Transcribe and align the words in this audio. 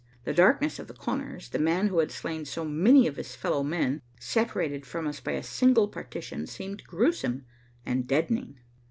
The 0.23 0.33
darkness 0.33 0.79
of 0.79 0.87
the 0.87 0.95
corners, 0.95 1.49
the 1.49 1.59
man 1.59 1.89
who 1.89 1.99
had 1.99 2.09
slain 2.09 2.43
so 2.45 2.65
many 2.65 3.05
of 3.05 3.17
his 3.17 3.35
fellow 3.35 3.61
men 3.61 4.01
separated 4.19 4.83
from 4.83 5.05
us 5.05 5.19
by 5.19 5.33
a 5.33 5.43
single 5.43 5.87
partition 5.87 6.47
seemed 6.47 6.83
gruesome 6.85 7.45
and 7.85 8.07
deadening. 8.07 8.57